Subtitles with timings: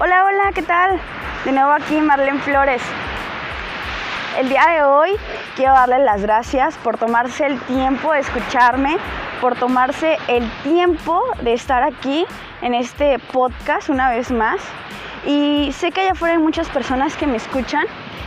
[0.00, 1.00] Hola, hola, ¿qué tal?
[1.44, 2.80] De nuevo aquí Marlene Flores.
[4.38, 5.10] El día de hoy
[5.56, 8.96] quiero darles las gracias por tomarse el tiempo de escucharme,
[9.40, 12.24] por tomarse el tiempo de estar aquí
[12.62, 14.60] en este podcast una vez más.
[15.26, 17.84] Y sé que allá afuera hay muchas personas que me escuchan,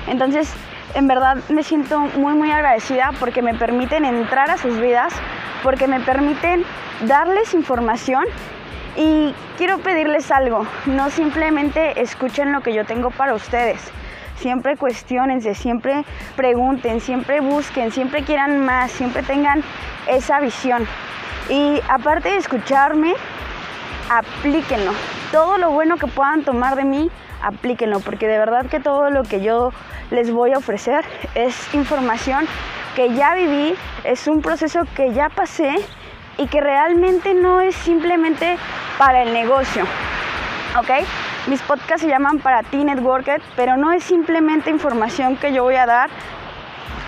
[0.08, 0.53] entonces
[0.94, 5.13] en verdad me siento muy muy agradecida porque me permiten entrar a sus vidas,
[5.63, 6.66] porque me permiten
[7.08, 8.26] darles información
[8.95, 13.80] y quiero pedirles algo, no simplemente escuchen lo que yo tengo para ustedes.
[14.36, 16.04] Siempre cuestionense, siempre
[16.36, 19.63] pregunten, siempre busquen, siempre quieran más, siempre tengan
[20.08, 20.88] esa visión.
[21.49, 23.13] Y aparte de escucharme,
[24.09, 24.91] aplíquenlo.
[25.32, 27.12] Todo lo bueno que puedan tomar de mí,
[27.44, 29.71] aplíquenlo, porque de verdad que todo lo que yo
[30.10, 32.48] les voy a ofrecer es información
[32.96, 35.76] que ya viví, es un proceso que ya pasé
[36.41, 38.57] y que realmente no es simplemente
[38.98, 39.84] para el negocio.
[40.77, 40.90] ¿Ok?
[41.48, 45.76] Mis podcasts se llaman para ti networker, pero no es simplemente información que yo voy
[45.76, 46.10] a dar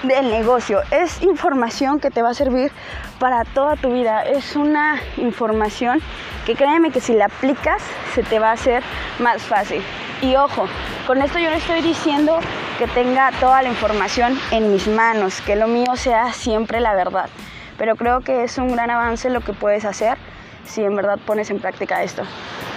[0.04, 2.72] del negocio, es información que te va a servir
[3.20, 6.02] para toda tu vida, es una información
[6.46, 7.82] que créeme que si la aplicas
[8.14, 8.84] se te va a hacer
[9.20, 9.82] más fácil.
[10.22, 10.68] Y ojo,
[11.08, 12.38] con esto yo no estoy diciendo
[12.78, 17.30] que tenga toda la información en mis manos, que lo mío sea siempre la verdad
[17.78, 20.18] pero creo que es un gran avance lo que puedes hacer
[20.66, 22.24] si en verdad pones en práctica esto.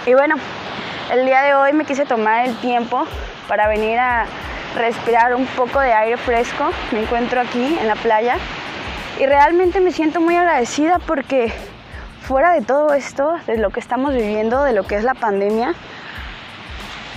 [0.05, 0.35] Y bueno,
[1.11, 3.05] el día de hoy me quise tomar el tiempo
[3.47, 4.25] para venir a
[4.75, 6.69] respirar un poco de aire fresco.
[6.91, 8.37] Me encuentro aquí en la playa
[9.19, 11.51] y realmente me siento muy agradecida porque
[12.21, 15.73] fuera de todo esto, de lo que estamos viviendo, de lo que es la pandemia,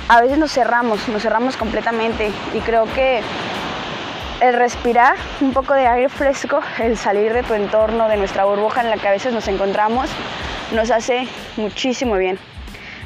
[0.08, 3.20] a veces nos cerramos, nos cerramos completamente y creo que
[4.40, 8.80] el respirar un poco de aire fresco, el salir de tu entorno, de nuestra burbuja
[8.80, 10.08] en la que a veces nos encontramos,
[10.72, 12.38] nos hace muchísimo bien.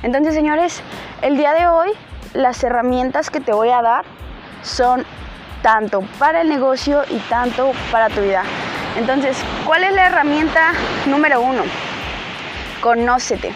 [0.02, 0.82] Entonces, señores,
[1.22, 1.90] el día de hoy
[2.34, 4.04] las herramientas que te voy a dar
[4.62, 5.04] son
[5.62, 8.42] tanto para el negocio y tanto para tu vida.
[8.96, 10.72] Entonces, ¿cuál es la herramienta
[11.06, 11.62] número uno?
[12.80, 13.52] Conócete.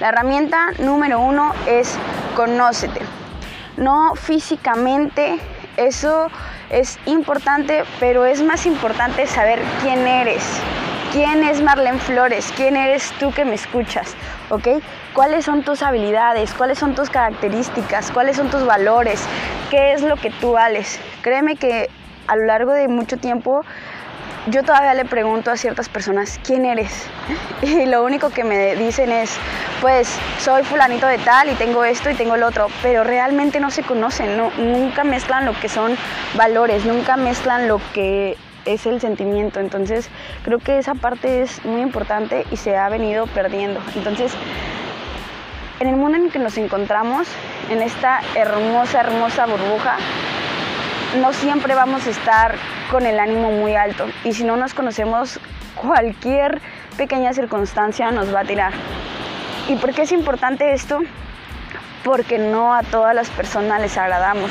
[0.00, 1.96] La herramienta número uno es
[2.34, 3.00] conócete.
[3.76, 5.38] No físicamente,
[5.80, 6.28] eso
[6.68, 10.42] es importante, pero es más importante saber quién eres.
[11.10, 12.52] ¿Quién es Marlene Flores?
[12.54, 14.14] ¿Quién eres tú que me escuchas?
[14.50, 14.68] ¿Ok?
[15.14, 16.52] ¿Cuáles son tus habilidades?
[16.52, 18.12] ¿Cuáles son tus características?
[18.12, 19.24] ¿Cuáles son tus valores?
[19.70, 21.00] ¿Qué es lo que tú vales?
[21.22, 21.88] Créeme que
[22.28, 23.64] a lo largo de mucho tiempo
[24.46, 27.06] yo todavía le pregunto a ciertas personas, ¿quién eres?
[27.62, 29.36] Y lo único que me dicen es,
[29.80, 30.08] pues
[30.38, 33.82] soy fulanito de tal y tengo esto y tengo el otro, pero realmente no se
[33.82, 35.96] conocen, nunca mezclan lo que son
[36.36, 39.60] valores, nunca mezclan lo que es el sentimiento.
[39.60, 40.08] Entonces
[40.42, 43.80] creo que esa parte es muy importante y se ha venido perdiendo.
[43.94, 44.32] Entonces,
[45.80, 47.28] en el mundo en el que nos encontramos,
[47.70, 49.96] en esta hermosa, hermosa burbuja,
[51.20, 52.54] no siempre vamos a estar
[52.90, 55.38] con el ánimo muy alto y si no nos conocemos
[55.76, 56.60] cualquier
[56.96, 58.72] pequeña circunstancia nos va a tirar.
[59.68, 60.98] ¿Y por qué es importante esto?
[62.02, 64.50] Porque no a todas las personas les agradamos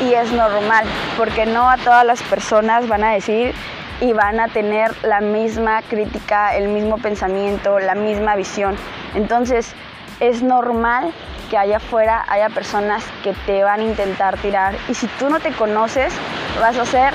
[0.00, 0.84] y es normal,
[1.16, 3.54] porque no a todas las personas van a decir
[4.00, 8.76] y van a tener la misma crítica, el mismo pensamiento, la misma visión.
[9.14, 9.74] Entonces,
[10.20, 11.12] es normal
[11.50, 15.40] que allá afuera haya personas que te van a intentar tirar y si tú no
[15.40, 16.12] te conoces
[16.60, 17.12] vas a ser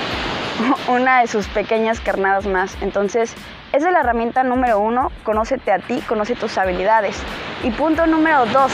[0.87, 2.77] una de sus pequeñas carnadas más.
[2.81, 3.33] Entonces,
[3.73, 7.17] esa es la herramienta número uno, conócete a ti, conoce tus habilidades.
[7.63, 8.71] Y punto número dos,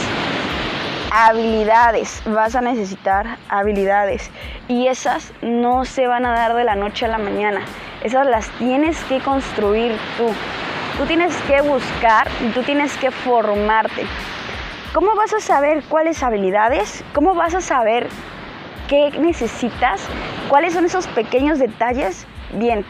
[1.12, 4.32] habilidades, vas a necesitar habilidades
[4.68, 7.62] y esas no se van a dar de la noche a la mañana,
[8.04, 10.28] esas las tienes que construir tú.
[10.98, 14.06] Tú tienes que buscar y tú tienes que formarte.
[14.94, 17.04] ¿Cómo vas a saber cuáles habilidades?
[17.14, 18.08] ¿Cómo vas a saber
[18.92, 20.02] qué necesitas?
[20.50, 22.28] ¿Cuáles son esos pequeños detalles?
[22.52, 22.84] Bien,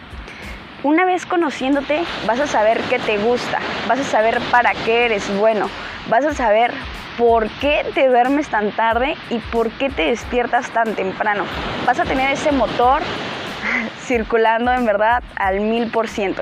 [0.82, 5.32] una vez conociéndote vas a saber qué te gusta, vas a saber para qué eres
[5.38, 5.70] bueno,
[6.10, 6.74] vas a saber
[7.20, 11.44] por qué te duermes tan tarde y por qué te despiertas tan temprano.
[11.86, 13.04] Vas a tener ese motor
[14.00, 16.42] circulando en verdad al mil por ciento.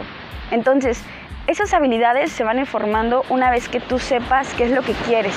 [0.51, 1.04] Entonces,
[1.48, 5.36] esas habilidades se van informando una vez que tú sepas qué es lo que quieres,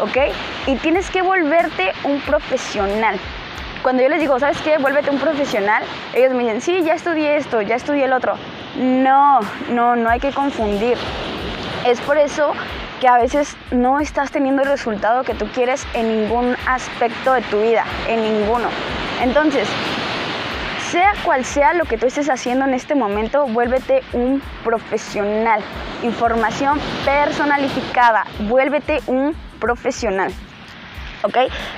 [0.00, 0.34] ¿ok?
[0.66, 3.16] Y tienes que volverte un profesional.
[3.82, 4.76] Cuando yo les digo, ¿sabes qué?
[4.76, 5.82] Vuélvete un profesional,
[6.14, 8.34] ellos me dicen, sí, ya estudié esto, ya estudié el otro.
[8.76, 9.40] No,
[9.70, 10.98] no, no hay que confundir.
[11.86, 12.52] Es por eso
[13.00, 17.40] que a veces no estás teniendo el resultado que tú quieres en ningún aspecto de
[17.42, 18.68] tu vida, en ninguno.
[19.22, 19.66] Entonces,
[20.90, 25.62] sea cual sea lo que tú estés haciendo en este momento, vuélvete un profesional.
[26.02, 30.32] Información personalificada, vuélvete un profesional.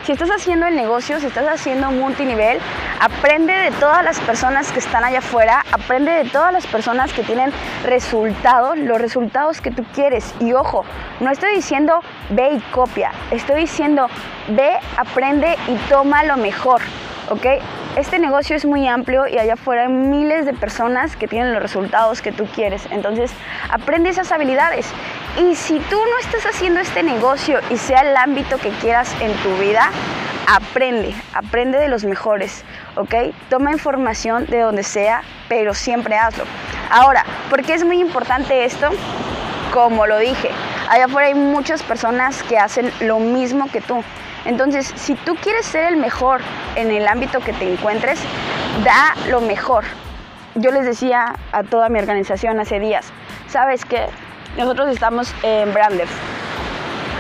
[0.05, 2.61] Si estás haciendo el negocio, si estás haciendo multinivel,
[3.01, 7.25] aprende de todas las personas que están allá afuera, aprende de todas las personas que
[7.25, 7.51] tienen
[7.85, 10.33] resultados, los resultados que tú quieres.
[10.39, 10.85] Y ojo,
[11.19, 12.01] no estoy diciendo
[12.31, 14.09] ve y copia, estoy diciendo
[14.49, 16.81] ve, aprende y toma lo mejor,
[17.33, 17.47] ¿ok?
[17.97, 21.63] Este negocio es muy amplio y allá afuera hay miles de personas que tienen los
[21.63, 22.87] resultados que tú quieres.
[22.91, 23.33] Entonces,
[23.71, 24.87] aprende esas habilidades.
[25.41, 29.33] Y si tú no estás haciendo este negocio y sea el ámbito que quieras en
[29.37, 29.91] tu vida,
[30.47, 32.65] aprende, aprende de los mejores,
[32.97, 33.15] ¿ok?
[33.49, 36.45] Toma información de donde sea, pero siempre hazlo.
[36.91, 38.91] Ahora, ¿por qué es muy importante esto?
[39.73, 40.51] Como lo dije,
[40.91, 44.05] allá afuera hay muchas personas que hacen lo mismo que tú.
[44.45, 46.41] Entonces, si tú quieres ser el mejor
[46.75, 48.21] en el ámbito que te encuentres,
[48.85, 49.85] da lo mejor.
[50.55, 53.07] Yo les decía a toda mi organización hace días,
[53.49, 54.07] ¿sabes qué?
[54.57, 56.11] Nosotros estamos en branders.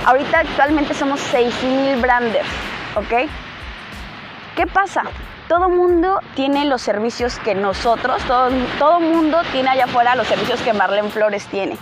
[0.04, 2.48] Ahorita actualmente somos 6.000 branders,
[2.96, 3.30] ¿ok?
[4.56, 5.04] ¿Qué pasa?
[5.48, 10.60] Todo mundo tiene los servicios que nosotros, todo, todo mundo tiene allá afuera los servicios
[10.62, 11.78] que Marlene Flores tiene.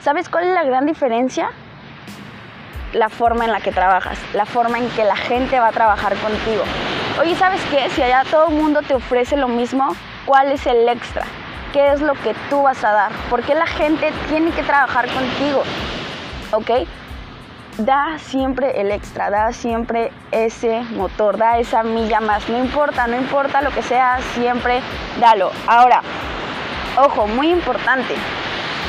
[0.00, 1.50] ¿Sabes cuál es la gran diferencia?
[2.94, 6.14] La forma en la que trabajas, la forma en que la gente va a trabajar
[6.16, 6.62] contigo.
[7.20, 7.90] Oye, ¿sabes qué?
[7.90, 9.94] Si allá todo el mundo te ofrece lo mismo,
[10.24, 11.24] ¿cuál es el extra?
[11.72, 13.12] ¿Qué es lo que tú vas a dar?
[13.28, 15.64] ¿Por qué la gente tiene que trabajar contigo?
[16.52, 16.86] ¿Ok?
[17.78, 22.48] Da siempre el extra, da siempre ese motor, da esa milla más.
[22.48, 24.80] No importa, no importa lo que sea, siempre
[25.20, 25.50] dalo.
[25.66, 26.00] Ahora,
[26.96, 28.14] ojo, muy importante.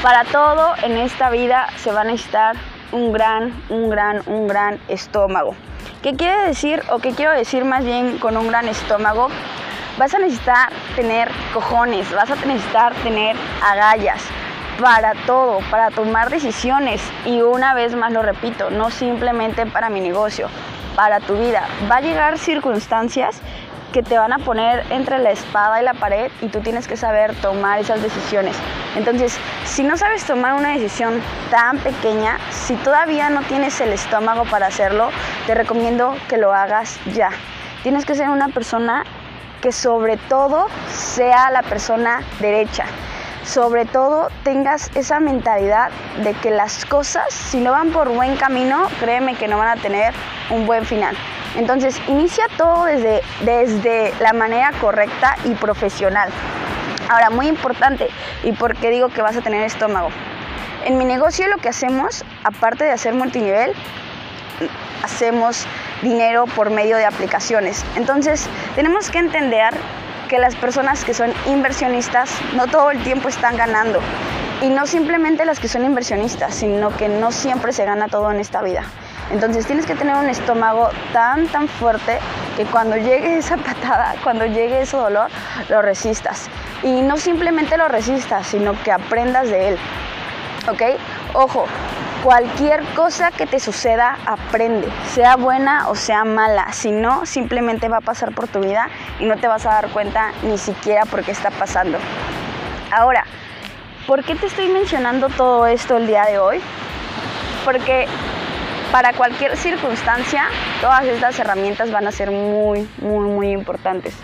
[0.03, 2.55] Para todo en esta vida se va a necesitar
[2.95, 5.53] un gran, un gran, un gran estómago.
[6.01, 9.27] ¿Qué quiere decir o qué quiero decir más bien con un gran estómago?
[9.97, 14.21] Vas a necesitar tener cojones, vas a necesitar tener agallas
[14.81, 19.99] para todo, para tomar decisiones y una vez más lo repito, no simplemente para mi
[19.99, 20.47] negocio,
[20.95, 21.67] para tu vida.
[21.91, 23.41] Va a llegar circunstancias
[23.95, 26.97] que te van a poner entre la espada y la pared y tú tienes que
[26.97, 28.53] saber tomar esas decisiones.
[28.97, 34.43] Entonces, si no sabes tomar una decisión tan pequeña, si todavía no tienes el estómago
[34.43, 35.11] para hacerlo,
[35.47, 37.29] te recomiendo que lo hagas ya.
[37.83, 39.05] Tienes que ser una persona
[39.61, 42.83] que sobre todo sea la persona derecha.
[43.45, 45.91] Sobre todo tengas esa mentalidad
[46.23, 49.81] de que las cosas, si no van por buen camino, créeme que no van a
[49.81, 50.13] tener
[50.49, 51.15] un buen final.
[51.55, 56.29] Entonces, inicia todo desde, desde la manera correcta y profesional.
[57.07, 58.09] Ahora, muy importante,
[58.43, 60.09] ¿y por qué digo que vas a tener estómago?
[60.83, 63.73] En mi negocio lo que hacemos, aparte de hacer multinivel,
[65.03, 65.65] hacemos
[66.01, 67.85] dinero por medio de aplicaciones.
[67.95, 69.73] Entonces, tenemos que entender
[70.27, 73.99] que las personas que son inversionistas no todo el tiempo están ganando.
[74.61, 78.39] Y no simplemente las que son inversionistas, sino que no siempre se gana todo en
[78.39, 78.83] esta vida.
[79.31, 82.19] Entonces tienes que tener un estómago tan, tan fuerte
[82.55, 85.29] que cuando llegue esa patada, cuando llegue ese dolor,
[85.69, 86.47] lo resistas.
[86.83, 89.77] Y no simplemente lo resistas, sino que aprendas de él.
[90.69, 90.81] ¿Ok?
[91.33, 91.65] Ojo,
[92.25, 96.73] cualquier cosa que te suceda, aprende, sea buena o sea mala.
[96.73, 98.89] Si no, simplemente va a pasar por tu vida
[99.19, 101.99] y no te vas a dar cuenta ni siquiera por qué está pasando.
[102.91, 103.25] Ahora,
[104.07, 106.61] ¿por qué te estoy mencionando todo esto el día de hoy?
[107.63, 108.07] Porque
[108.91, 110.47] para cualquier circunstancia,
[110.81, 114.15] todas estas herramientas van a ser muy, muy, muy importantes.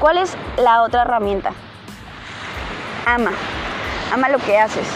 [0.00, 1.52] ¿Cuál es la otra herramienta?
[3.06, 3.30] Ama.
[4.12, 4.86] Ama lo que haces.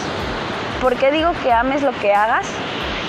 [0.81, 2.47] ¿Por qué digo que ames lo que hagas?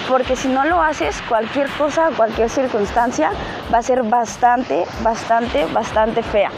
[0.07, 3.31] Porque si no lo haces, cualquier cosa, cualquier circunstancia
[3.73, 6.51] va a ser bastante, bastante, bastante fea.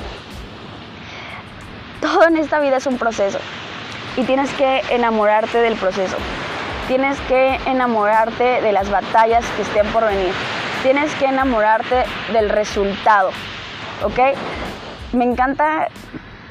[2.01, 3.39] Todo en esta vida es un proceso
[4.17, 6.17] y tienes que enamorarte del proceso.
[6.89, 10.33] Tienes que enamorarte de las batallas que estén por venir.
[10.83, 13.31] Tienes que enamorarte del resultado.
[14.03, 14.19] ¿Ok?
[15.13, 15.87] Me encanta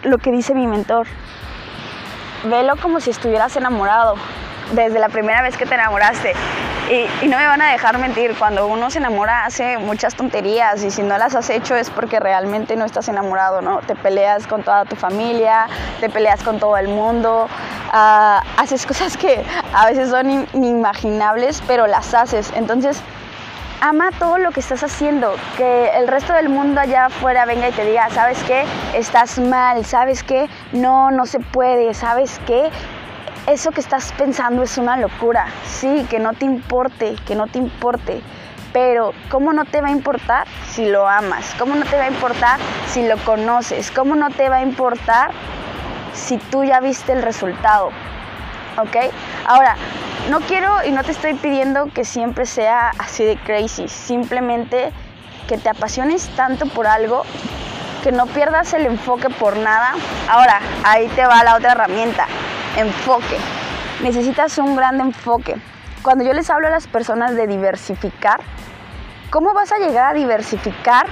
[0.03, 1.05] lo que dice mi mentor.
[2.45, 4.15] Velo como si estuvieras enamorado
[4.71, 6.33] desde la primera vez que te enamoraste.
[6.89, 10.91] Y, no me van a dejar mentir, cuando uno se enamora hace muchas tonterías y
[10.91, 13.79] si no las has hecho es porque realmente no estás enamorado, ¿no?
[13.79, 15.67] Te peleas con toda tu familia,
[16.01, 17.47] te peleas con todo el mundo,
[17.91, 19.43] ah, haces cosas que
[19.73, 22.51] a veces son inimaginables, pero las haces.
[22.53, 23.01] Entonces,
[23.83, 27.71] ama todo lo que estás haciendo, que el resto del mundo allá afuera venga y
[27.71, 28.63] te diga, ¿sabes qué?
[28.93, 30.49] Estás mal, ¿sabes qué?
[30.71, 32.69] No, no se puede, ¿sabes qué?
[33.47, 35.47] Eso que estás pensando es una locura.
[35.65, 38.21] Sí, que no te importe, que no te importe.
[38.71, 41.53] Pero, ¿cómo no te va a importar si lo amas?
[41.59, 43.91] ¿Cómo no te va a importar si lo conoces?
[43.91, 45.31] ¿Cómo no te va a importar
[46.13, 47.89] si tú ya viste el resultado?
[48.77, 49.11] ¿Ok?
[49.45, 49.75] Ahora,
[50.29, 53.87] no quiero y no te estoy pidiendo que siempre sea así de crazy.
[53.87, 54.91] Simplemente
[55.47, 57.23] que te apasiones tanto por algo
[58.03, 59.93] que no pierdas el enfoque por nada.
[60.29, 62.27] Ahora, ahí te va la otra herramienta,
[62.77, 63.37] enfoque.
[64.01, 65.55] Necesitas un gran enfoque.
[66.01, 68.41] Cuando yo les hablo a las personas de diversificar,
[69.29, 71.05] ¿cómo vas a llegar a diversificar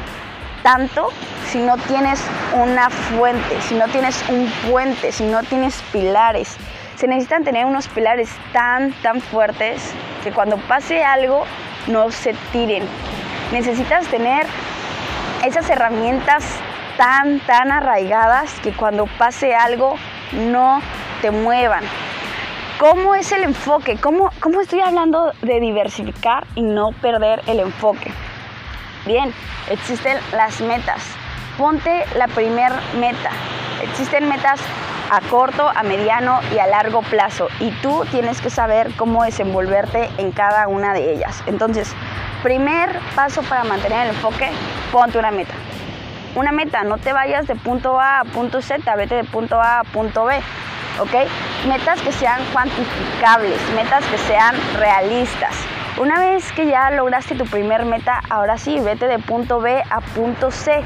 [0.64, 1.10] tanto
[1.50, 2.22] si no tienes
[2.54, 6.58] una fuente, si no tienes un puente, si no tienes pilares?
[6.96, 11.46] Se necesitan tener unos pilares tan, tan fuertes que cuando pase algo
[11.88, 12.84] no se tiren.
[13.52, 14.46] Necesitas tener
[15.44, 16.44] esas herramientas
[16.98, 19.96] tan, tan arraigadas que cuando pase algo
[20.34, 20.82] no
[21.22, 21.84] te muevan.
[22.80, 23.98] ¿Cómo es el enfoque?
[23.98, 28.12] ¿Cómo, ¿Cómo estoy hablando de diversificar y no perder el enfoque?
[29.06, 29.32] Bien,
[29.70, 31.04] existen las metas.
[31.58, 33.32] Ponte la primer meta.
[33.84, 34.60] Existen metas
[35.12, 40.10] a corto, a mediano y a largo plazo y tú tienes que saber cómo desenvolverte
[40.18, 41.44] en cada una de ellas.
[41.46, 41.94] Entonces,
[42.42, 44.50] primer paso para mantener el enfoque,
[44.92, 45.54] ponte una meta
[46.36, 49.80] una meta, no te vayas de punto A a punto Z, vete de punto A
[49.80, 50.40] a punto B,
[51.00, 51.28] ¿ok?
[51.68, 55.56] Metas que sean cuantificables, metas que sean realistas.
[55.98, 60.02] Una vez que ya lograste tu primer meta, ahora sí, vete de punto B a
[60.02, 60.82] punto C,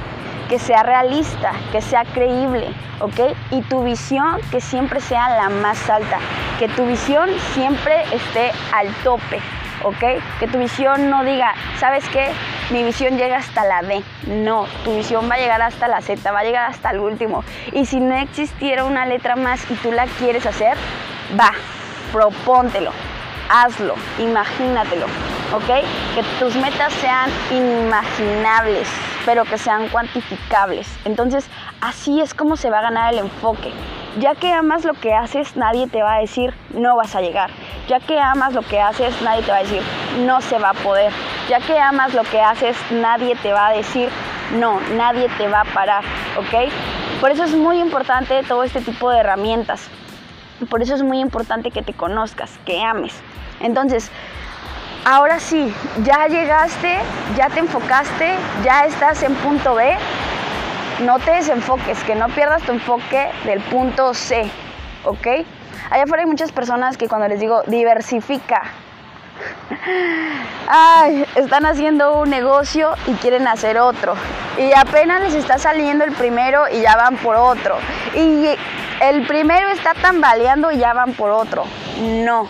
[0.49, 2.67] que sea realista, que sea creíble,
[2.99, 3.35] ¿ok?
[3.51, 6.17] Y tu visión que siempre sea la más alta,
[6.59, 9.39] que tu visión siempre esté al tope,
[9.85, 10.21] ¿ok?
[10.39, 12.31] Que tu visión no diga, ¿sabes qué?
[12.71, 14.03] Mi visión llega hasta la D.
[14.27, 17.43] No, tu visión va a llegar hasta la Z, va a llegar hasta el último.
[17.71, 20.75] Y si no existiera una letra más y tú la quieres hacer,
[21.39, 21.51] va,
[22.11, 22.91] propóntelo,
[23.49, 25.05] hazlo, imagínatelo,
[25.53, 25.67] ¿ok?
[26.15, 28.87] Que tus metas sean inimaginables,
[29.23, 30.87] pero que sean cuantificables.
[31.05, 31.47] Entonces,
[31.81, 33.71] así es como se va a ganar el enfoque.
[34.19, 37.49] Ya que amas lo que haces, nadie te va a decir no vas a llegar.
[37.87, 39.81] Ya que amas lo que haces, nadie te va a decir
[40.25, 41.11] no se va a poder.
[41.49, 44.09] Ya que amas lo que haces, nadie te va a decir
[44.53, 46.03] no, nadie te va a parar,
[46.37, 46.71] ¿ok?
[47.19, 49.89] Por eso es muy importante todo este tipo de herramientas.
[50.69, 53.13] Por eso es muy importante que te conozcas, que ames.
[53.59, 54.11] Entonces,
[55.05, 56.99] ahora sí, ya llegaste,
[57.35, 59.97] ya te enfocaste, ya estás en punto B,
[61.01, 64.49] no te desenfoques, que no pierdas tu enfoque del punto C,
[65.03, 65.27] ¿ok?
[65.89, 68.63] Allá afuera hay muchas personas que cuando les digo diversifica,
[70.67, 74.15] ay, están haciendo un negocio y quieren hacer otro.
[74.57, 77.77] Y apenas les está saliendo el primero y ya van por otro.
[78.15, 78.55] Y
[79.01, 81.65] el primero está tambaleando y ya van por otro.
[81.99, 82.49] No,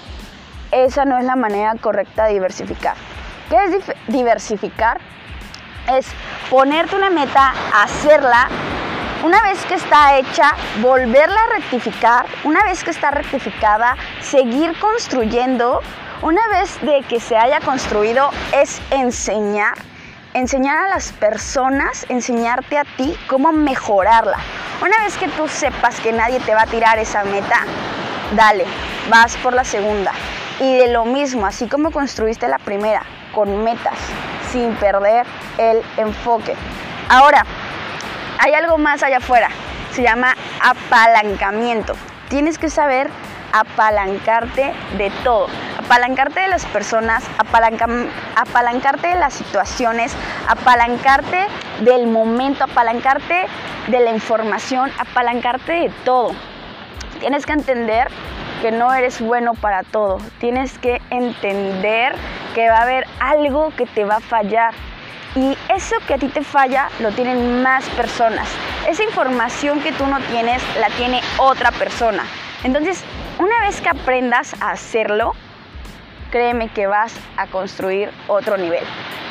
[0.71, 2.95] esa no es la manera correcta de diversificar.
[3.49, 4.99] ¿Qué es diversificar?
[5.93, 6.07] Es
[6.49, 8.47] ponerte una meta, hacerla,
[9.23, 15.81] una vez que está hecha, volverla a rectificar, una vez que está rectificada, seguir construyendo,
[16.21, 19.73] una vez de que se haya construido es enseñar,
[20.33, 24.37] enseñar a las personas, enseñarte a ti cómo mejorarla.
[24.81, 27.61] Una vez que tú sepas que nadie te va a tirar esa meta,
[28.35, 28.65] dale,
[29.09, 30.11] vas por la segunda.
[30.59, 33.01] Y de lo mismo, así como construiste la primera,
[33.33, 33.97] con metas,
[34.55, 35.25] sin perder
[35.57, 36.55] el enfoque.
[37.09, 37.45] Ahora,
[38.39, 39.49] hay algo más allá afuera,
[39.91, 41.93] se llama apalancamiento.
[42.29, 43.09] Tienes que saber
[43.51, 45.47] apalancarte de todo,
[45.77, 50.13] apalancarte de las personas, apalancarte de las situaciones,
[50.47, 51.47] apalancarte
[51.81, 53.47] del momento, apalancarte
[53.87, 56.31] de la información, apalancarte de todo.
[57.19, 58.07] Tienes que entender
[58.61, 60.19] que no eres bueno para todo.
[60.39, 62.15] Tienes que entender
[62.53, 64.73] que va a haber algo que te va a fallar.
[65.35, 68.47] Y eso que a ti te falla lo tienen más personas.
[68.87, 72.23] Esa información que tú no tienes la tiene otra persona.
[72.63, 73.03] Entonces,
[73.37, 75.33] una vez que aprendas a hacerlo,
[76.31, 78.83] créeme que vas a construir otro nivel.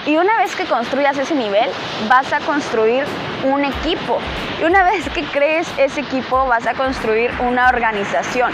[0.06, 1.70] Y una vez que construyas ese nivel,
[2.08, 3.04] vas a construir
[3.44, 4.18] un equipo.
[4.60, 8.52] Y una vez que crees ese equipo, vas a construir una organización.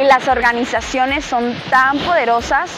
[0.00, 2.70] Y las organizaciones son tan poderosas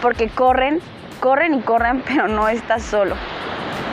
[0.00, 0.80] porque corren,
[1.20, 3.16] corren y corren, pero no estás solo.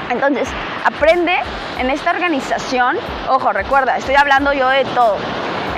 [0.09, 0.47] Entonces,
[0.85, 1.35] aprende
[1.79, 2.97] en esta organización,
[3.29, 5.17] ojo, recuerda, estoy hablando yo de todo.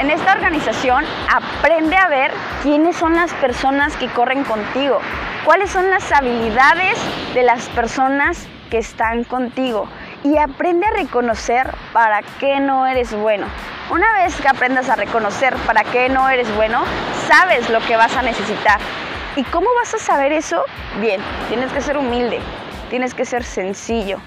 [0.06, 2.32] En esta organización aprende a ver
[2.62, 5.00] quiénes son las personas que corren contigo,
[5.46, 6.96] cuáles son las habilidades
[7.34, 9.88] de las personas que están contigo
[10.24, 13.48] y aprende a reconocer para qué no eres bueno.
[13.90, 16.84] Una vez que aprendas a reconocer para qué no eres bueno,
[17.28, 18.80] sabes lo que vas a necesitar.
[19.36, 20.64] ¿Y cómo vas a saber eso?
[21.02, 22.42] Bien, tienes que ser humilde,
[22.92, 24.20] tienes que ser sencillo,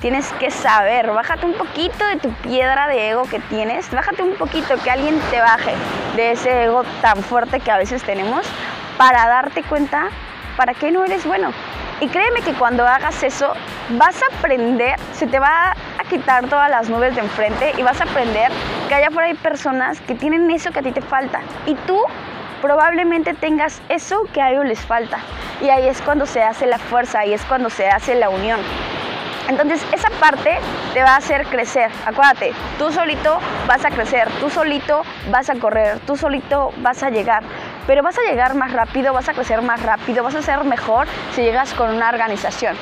[0.00, 4.34] tienes que saber, bájate un poquito de tu piedra de ego que tienes, bájate un
[4.34, 5.72] poquito, que alguien te baje
[6.16, 8.46] de ese ego tan fuerte que a veces tenemos
[8.98, 10.08] para darte cuenta
[10.56, 11.52] para qué no eres bueno.
[12.00, 13.52] Y créeme que cuando hagas eso,
[13.90, 18.00] vas a aprender, se te va a quitar todas las nubes de enfrente y vas
[18.00, 18.50] a aprender
[18.88, 21.40] que allá afuera hay personas que tienen eso que a ti te falta.
[21.64, 21.98] Y tú
[22.60, 25.18] probablemente tengas eso que a ellos les falta.
[25.62, 28.60] Y ahí es cuando se hace la fuerza, ahí es cuando se hace la unión.
[29.48, 30.58] Entonces esa parte
[30.92, 31.90] te va a hacer crecer.
[32.04, 37.10] Acuérdate, tú solito vas a crecer, tú solito vas a correr, tú solito vas a
[37.10, 37.42] llegar.
[37.86, 41.06] Pero vas a llegar más rápido, vas a crecer más rápido, vas a ser mejor
[41.34, 42.76] si llegas con una organización.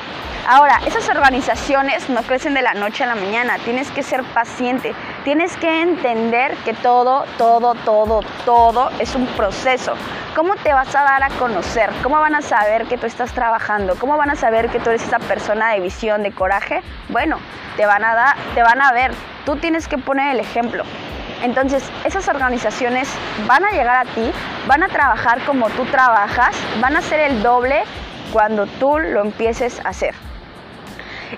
[0.47, 4.93] Ahora, esas organizaciones no crecen de la noche a la mañana, tienes que ser paciente,
[5.23, 9.95] tienes que entender que todo, todo, todo, todo es un proceso.
[10.35, 11.89] ¿Cómo te vas a dar a conocer?
[12.03, 13.95] ¿Cómo van a saber que tú estás trabajando?
[13.95, 16.81] ¿Cómo van a saber que tú eres esa persona de visión, de coraje?
[17.07, 17.37] Bueno,
[17.77, 19.13] te van a dar, te van a ver.
[19.45, 20.83] Tú tienes que poner el ejemplo.
[21.41, 23.07] Entonces, esas organizaciones
[23.47, 24.29] van a llegar a ti,
[24.67, 27.83] van a trabajar como tú trabajas, van a ser el doble
[28.33, 30.15] cuando tú lo empieces a hacer.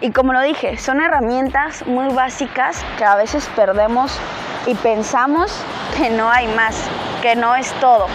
[0.01, 4.19] Y como lo dije, son herramientas muy básicas que a veces perdemos
[4.65, 5.63] y pensamos
[5.95, 6.75] que no hay más,
[7.21, 8.07] que no es todo.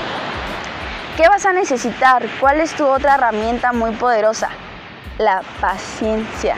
[1.16, 2.26] ¿Qué vas a necesitar?
[2.40, 4.48] ¿Cuál es tu otra herramienta muy poderosa?
[5.18, 6.56] La paciencia.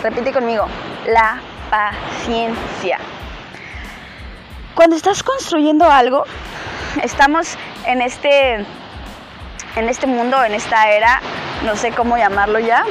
[0.00, 0.66] Repite conmigo,
[1.08, 2.98] la paciencia.
[4.76, 6.22] Cuando estás construyendo algo,
[7.02, 8.64] estamos en este,
[9.74, 11.20] en este mundo, en esta era,
[11.64, 12.84] no sé cómo llamarlo ya,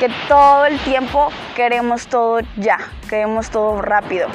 [0.00, 2.76] que todo el tiempo queremos todo ya,
[3.08, 4.28] queremos todo rápido.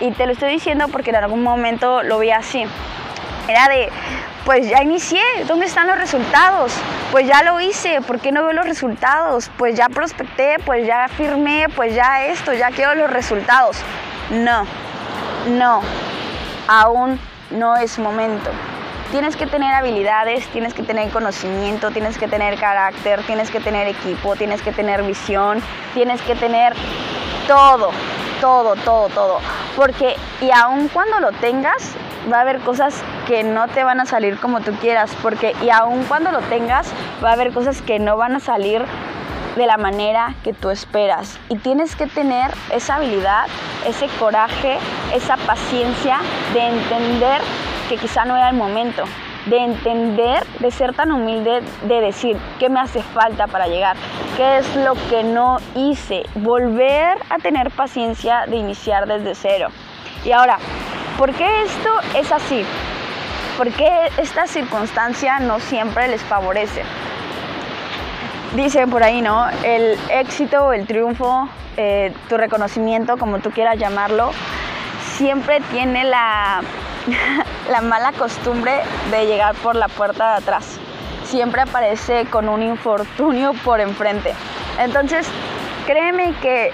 [0.00, 2.64] Y te lo estoy diciendo porque en algún momento lo vi así.
[3.48, 3.90] Era de,
[4.46, 6.72] pues ya inicié, ¿dónde están los resultados?
[7.10, 9.50] Pues ya lo hice, ¿por qué no veo los resultados?
[9.58, 13.76] Pues ya prospecté, pues ya firmé, pues ya esto, ya quiero los resultados.
[14.30, 14.64] No,
[15.48, 15.80] no,
[16.68, 17.18] aún
[17.50, 18.48] no es momento.
[19.10, 23.88] Tienes que tener habilidades, tienes que tener conocimiento, tienes que tener carácter, tienes que tener
[23.88, 25.60] equipo, tienes que tener visión,
[25.92, 26.72] tienes que tener
[27.48, 27.90] todo,
[28.40, 29.40] todo, todo, todo.
[29.74, 31.96] Porque y aun cuando lo tengas,
[32.32, 35.10] va a haber cosas que no te van a salir como tú quieras.
[35.22, 38.84] Porque y aun cuando lo tengas, va a haber cosas que no van a salir
[39.56, 41.38] de la manera que tú esperas.
[41.48, 43.46] Y tienes que tener esa habilidad,
[43.86, 44.78] ese coraje,
[45.14, 46.18] esa paciencia
[46.52, 47.40] de entender
[47.88, 49.04] que quizá no era el momento,
[49.46, 53.96] de entender, de ser tan humilde, de decir qué me hace falta para llegar,
[54.36, 59.68] qué es lo que no hice, volver a tener paciencia de iniciar desde cero.
[60.24, 60.58] Y ahora,
[61.18, 62.64] ¿por qué esto es así?
[63.56, 66.82] ¿Por qué esta circunstancia no siempre les favorece?
[68.54, 69.46] Dicen por ahí, ¿no?
[69.64, 74.30] El éxito, el triunfo, eh, tu reconocimiento, como tú quieras llamarlo,
[75.16, 76.62] siempre tiene la
[77.70, 80.78] la mala costumbre de llegar por la puerta de atrás.
[81.24, 84.32] Siempre aparece con un infortunio por enfrente.
[84.78, 85.26] Entonces,
[85.86, 86.72] créeme que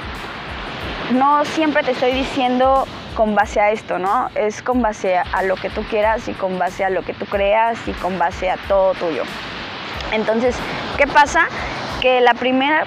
[1.12, 4.29] no siempre te estoy diciendo con base a esto, ¿no?
[4.35, 7.27] Es con base a lo que tú quieras y con base a lo que tú
[7.27, 9.22] creas y con base a todo tuyo.
[10.12, 10.57] Entonces,
[10.98, 11.46] ¿qué pasa?
[12.01, 12.85] Que la primera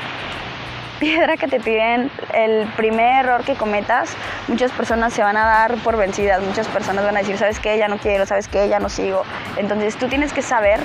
[1.00, 4.16] piedra que te piden, el primer error que cometas,
[4.48, 7.78] muchas personas se van a dar por vencidas, muchas personas van a decir, ¿sabes qué?
[7.78, 8.68] Ya no quiero, ¿sabes qué?
[8.70, 9.24] Ya no sigo.
[9.58, 10.80] Entonces tú tienes que saber,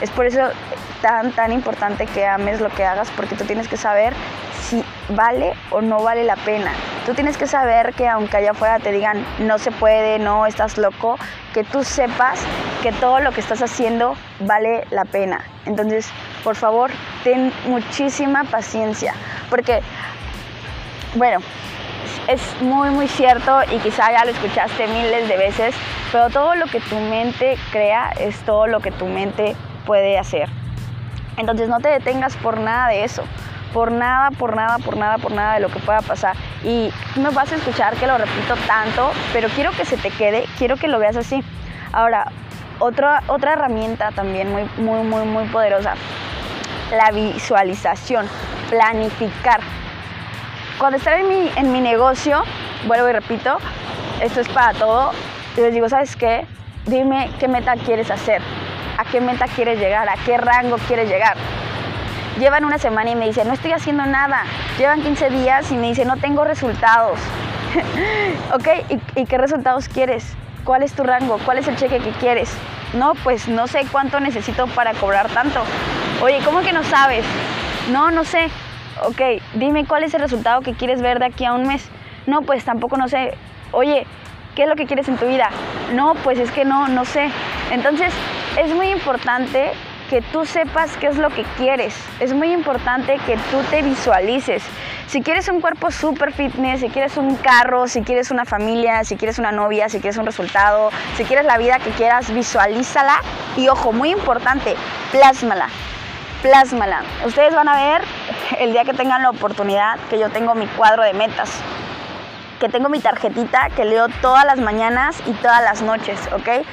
[0.00, 0.40] es por eso
[1.02, 4.12] tan, tan importante que ames lo que hagas, porque tú tienes que saber
[4.60, 6.72] si vale o no vale la pena.
[7.06, 10.76] Tú tienes que saber que aunque allá afuera te digan, no se puede, no, estás
[10.76, 11.16] loco,
[11.54, 12.40] que tú sepas
[12.82, 15.44] que todo lo que estás haciendo vale la pena.
[15.66, 16.10] Entonces,
[16.42, 16.90] por favor,
[17.22, 19.14] ten muchísima paciencia,
[19.48, 19.82] porque,
[21.14, 21.38] bueno,
[22.26, 25.76] es muy, muy cierto y quizá ya lo escuchaste miles de veces,
[26.10, 29.54] pero todo lo que tu mente crea es todo lo que tu mente
[29.86, 30.48] puede hacer.
[31.36, 33.22] Entonces no te detengas por nada de eso,
[33.76, 36.34] por nada, por nada, por nada, por nada de lo que pueda pasar.
[36.64, 40.46] Y me vas a escuchar que lo repito tanto, pero quiero que se te quede,
[40.56, 41.44] quiero que lo veas así.
[41.92, 42.32] Ahora,
[42.78, 45.92] otra, otra herramienta también muy, muy, muy, muy poderosa,
[46.90, 48.26] la visualización,
[48.70, 49.60] planificar.
[50.78, 52.44] Cuando estoy en mi, en mi negocio,
[52.86, 53.58] vuelvo y repito,
[54.22, 55.12] esto es para todo,
[55.58, 56.46] les digo, ¿sabes qué?
[56.86, 58.40] Dime qué meta quieres hacer,
[58.96, 61.36] a qué meta quieres llegar, a qué rango quieres llegar.
[62.38, 64.44] Llevan una semana y me dicen, no estoy haciendo nada.
[64.78, 67.18] Llevan 15 días y me dicen, no tengo resultados.
[68.54, 68.68] ¿Ok?
[68.90, 70.34] ¿Y, ¿Y qué resultados quieres?
[70.64, 71.38] ¿Cuál es tu rango?
[71.44, 72.50] ¿Cuál es el cheque que quieres?
[72.92, 75.60] No, pues no sé cuánto necesito para cobrar tanto.
[76.22, 77.24] Oye, ¿cómo que no sabes?
[77.90, 78.48] No, no sé.
[79.04, 81.88] Ok, dime cuál es el resultado que quieres ver de aquí a un mes.
[82.26, 83.34] No, pues tampoco no sé.
[83.72, 84.06] Oye,
[84.54, 85.50] ¿qué es lo que quieres en tu vida?
[85.94, 87.30] No, pues es que no, no sé.
[87.70, 88.12] Entonces,
[88.58, 89.72] es muy importante
[90.08, 91.94] que tú sepas qué es lo que quieres.
[92.20, 94.62] Es muy importante que tú te visualices.
[95.06, 99.16] Si quieres un cuerpo super fitness, si quieres un carro, si quieres una familia, si
[99.16, 103.20] quieres una novia, si quieres un resultado, si quieres la vida que quieras, visualízala.
[103.56, 104.74] Y ojo, muy importante,
[105.12, 105.68] plásmala.
[106.42, 107.02] Plásmala.
[107.24, 108.02] Ustedes van a ver
[108.58, 111.50] el día que tengan la oportunidad que yo tengo mi cuadro de metas
[112.56, 116.64] que tengo mi tarjetita que leo todas las mañanas y todas las noches, ¿ok?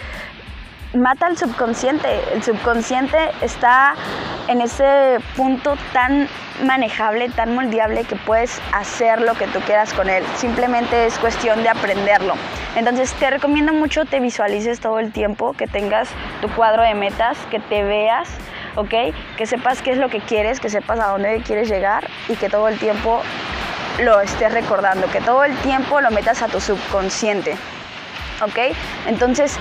[0.94, 2.08] Mata al subconsciente.
[2.34, 3.96] El subconsciente está
[4.48, 6.28] en ese punto tan
[6.64, 10.24] manejable, tan moldeable que puedes hacer lo que tú quieras con él.
[10.36, 12.36] Simplemente es cuestión de aprenderlo.
[12.76, 16.10] Entonces te recomiendo mucho te visualices todo el tiempo, que tengas
[16.42, 18.30] tu cuadro de metas, que te veas,
[18.76, 19.16] ¿ok?
[19.36, 22.50] Que sepas qué es lo que quieres, que sepas a dónde quieres llegar y que
[22.50, 23.24] todo el tiempo
[24.00, 27.56] lo estés recordando, que todo el tiempo lo metas a tu subconsciente.
[28.42, 28.76] ¿Ok?
[29.08, 29.58] Entonces,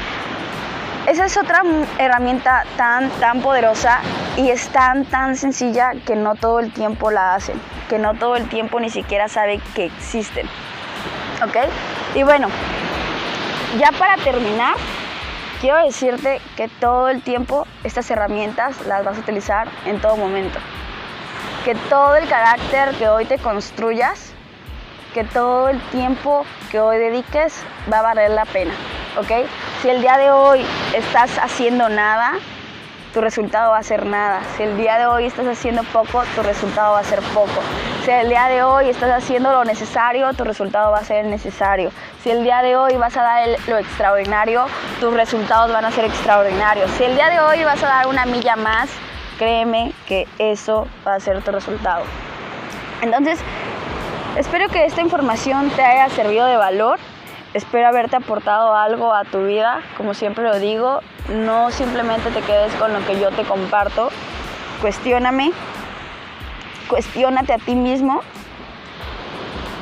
[1.06, 1.62] esa es otra
[1.98, 4.00] herramienta tan, tan poderosa
[4.36, 8.36] y es tan, tan sencilla que no todo el tiempo la hacen, que no todo
[8.36, 10.46] el tiempo ni siquiera sabe que existen.
[11.44, 11.56] ¿Ok?
[12.14, 12.48] Y bueno,
[13.78, 14.74] ya para terminar,
[15.60, 20.58] quiero decirte que todo el tiempo estas herramientas las vas a utilizar en todo momento
[21.64, 24.32] que todo el carácter que hoy te construyas,
[25.14, 27.62] que todo el tiempo que hoy dediques
[27.92, 28.72] va a valer la pena,
[29.18, 29.48] ¿ok?
[29.82, 32.34] Si el día de hoy estás haciendo nada,
[33.12, 34.40] tu resultado va a ser nada.
[34.56, 37.60] Si el día de hoy estás haciendo poco, tu resultado va a ser poco.
[38.04, 41.90] Si el día de hoy estás haciendo lo necesario, tu resultado va a ser necesario.
[42.22, 44.66] Si el día de hoy vas a dar lo extraordinario,
[44.98, 46.90] tus resultados van a ser extraordinarios.
[46.92, 48.88] Si el día de hoy vas a dar una milla más,
[49.38, 52.04] créeme que eso va a ser tu resultado.
[53.02, 53.40] Entonces,
[54.36, 56.98] espero que esta información te haya servido de valor.
[57.54, 59.82] Espero haberte aportado algo a tu vida.
[59.98, 64.08] Como siempre lo digo, no simplemente te quedes con lo que yo te comparto.
[64.80, 65.52] Cuestióname.
[66.88, 68.22] Cuestiónate a ti mismo.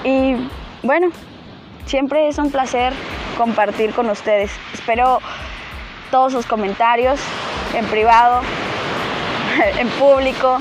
[0.02, 0.34] Y
[0.82, 1.10] bueno,
[1.86, 2.92] siempre es un placer
[3.38, 4.50] compartir con ustedes.
[4.74, 5.20] Espero
[6.10, 7.20] todos sus comentarios
[7.74, 8.40] en privado,
[9.78, 10.58] en público.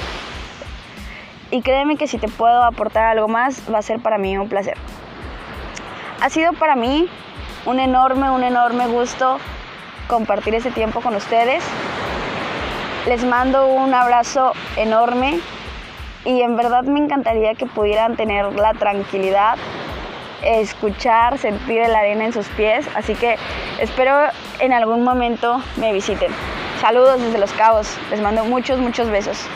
[1.49, 4.47] Y créeme que si te puedo aportar algo más, va a ser para mí un
[4.47, 4.77] placer.
[6.21, 7.07] Ha sido para mí
[7.65, 9.37] un enorme, un enorme gusto
[10.07, 11.63] compartir ese tiempo con ustedes.
[13.07, 15.39] Les mando un abrazo enorme
[16.25, 19.57] y en verdad me encantaría que pudieran tener la tranquilidad,
[20.43, 22.85] escuchar, sentir la arena en sus pies.
[22.95, 23.37] Así que
[23.79, 24.13] espero
[24.59, 26.31] en algún momento me visiten.
[26.81, 27.97] Saludos desde Los Cabos.
[28.11, 29.47] Les mando muchos, muchos besos.